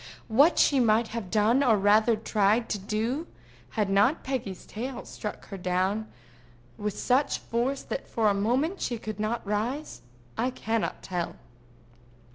[0.29, 3.27] What she might have done, or rather tried to do,
[3.77, 6.11] had not Peggy's tail struck her down
[6.75, 10.01] with such force that for a moment she could not rise,
[10.39, 11.35] I cannot tell.